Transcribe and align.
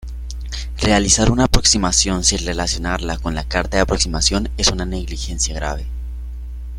Realizar 0.79 1.29
una 1.29 1.43
aproximación 1.43 2.23
sin 2.23 2.43
relacionarla 2.43 3.19
con 3.19 3.35
la 3.35 3.47
carta 3.47 3.77
de 3.77 3.81
aproximación 3.81 4.49
es 4.57 4.69
una 4.69 4.83
negligencia 4.83 5.53
grave. 5.53 5.85